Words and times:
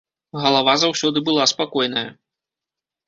Галава 0.45 0.73
заўсёды 0.85 1.23
была 1.27 1.43
спакойная. 1.53 2.07